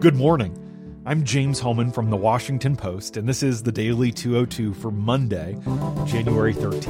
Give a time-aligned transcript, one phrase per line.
[0.00, 1.02] Good morning.
[1.06, 5.58] I'm James Hohmann from the Washington Post, and this is the Daily 202 for Monday,
[6.06, 6.84] January 13th.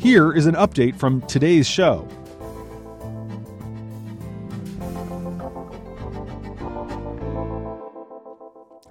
[0.00, 2.08] Here is an update from today's show.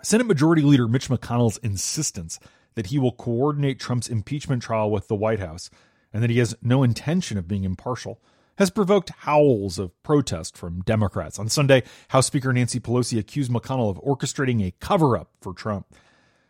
[0.04, 2.40] Senate Majority Leader Mitch McConnell's insistence
[2.76, 5.70] that he will coordinate Trump's impeachment trial with the White House
[6.14, 8.22] and that he has no intention of being impartial
[8.58, 11.40] has provoked howls of protest from Democrats.
[11.40, 15.88] On Sunday, House Speaker Nancy Pelosi accused McConnell of orchestrating a cover up for Trump.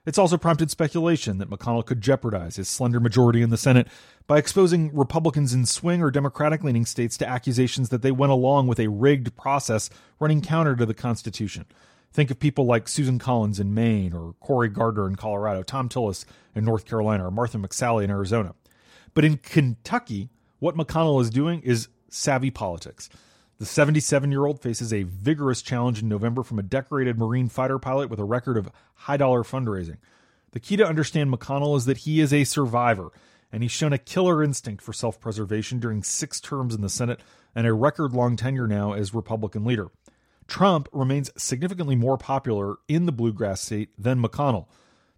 [0.05, 3.87] It's also prompted speculation that McConnell could jeopardize his slender majority in the Senate
[4.27, 8.67] by exposing Republicans in swing or Democratic leaning states to accusations that they went along
[8.67, 11.65] with a rigged process running counter to the Constitution.
[12.11, 16.25] Think of people like Susan Collins in Maine, or Cory Gardner in Colorado, Thom Tillis
[16.53, 18.55] in North Carolina, or Martha McSally in Arizona.
[19.13, 20.29] But in Kentucky,
[20.63, 23.09] what McConnell is doing is savvy politics.
[23.59, 27.77] The 77 year old faces a vigorous challenge in November from a decorated Marine fighter
[27.77, 29.97] pilot with a record of high dollar fundraising.
[30.51, 33.11] The key to understand McConnell is that he is a survivor,
[33.51, 37.19] and he's shown a killer instinct for self preservation during six terms in the Senate
[37.53, 39.89] and a record long tenure now as Republican leader.
[40.47, 44.67] Trump remains significantly more popular in the bluegrass state than McConnell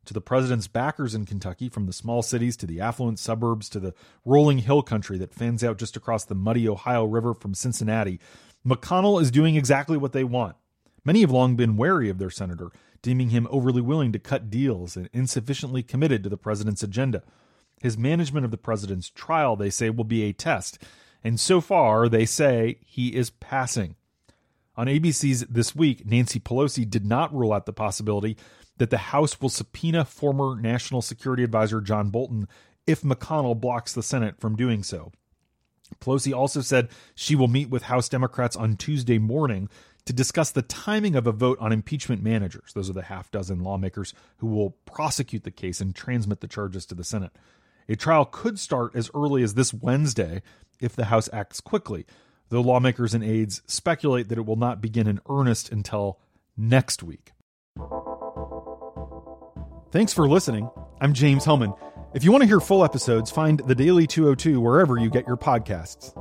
[0.05, 3.79] to the president's backers in Kentucky, from the small cities to the affluent suburbs to
[3.79, 8.19] the rolling hill country that fans out just across the muddy Ohio River from Cincinnati,
[8.65, 10.55] McConnell is doing exactly what they want.
[11.03, 14.97] Many have long been wary of their senator, deeming him overly willing to cut deals
[14.97, 17.21] and insufficiently committed to the president's agenda.
[17.81, 20.79] His management of the president's trial, they say, will be a test.
[21.23, 23.95] And so far, they say he is passing.
[24.77, 28.37] On ABC's This Week, Nancy Pelosi did not rule out the possibility
[28.77, 32.47] that the House will subpoena former National Security Advisor John Bolton
[32.85, 35.11] if McConnell blocks the Senate from doing so.
[36.01, 39.69] Pelosi also said she will meet with House Democrats on Tuesday morning
[40.05, 42.73] to discuss the timing of a vote on impeachment managers.
[42.73, 46.85] Those are the half dozen lawmakers who will prosecute the case and transmit the charges
[46.87, 47.31] to the Senate.
[47.87, 50.41] A trial could start as early as this Wednesday
[50.79, 52.05] if the House acts quickly,
[52.49, 56.19] though lawmakers and aides speculate that it will not begin in earnest until
[56.57, 57.31] next week.
[59.91, 60.69] Thanks for listening.
[60.99, 61.73] I'm James Hohmann.
[62.13, 65.37] If you want to hear full episodes, find The Daily 202 wherever you get your
[65.37, 66.13] podcasts.